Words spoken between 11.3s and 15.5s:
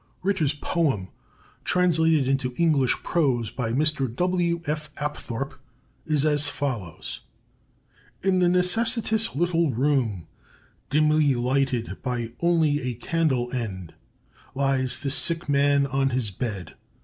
lighted by only a candle end, lies the sick